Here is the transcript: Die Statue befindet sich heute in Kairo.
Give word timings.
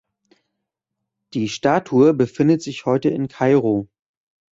Die 1.35 1.47
Statue 1.47 2.15
befindet 2.15 2.63
sich 2.63 2.87
heute 2.87 3.09
in 3.09 3.27
Kairo. 3.27 3.87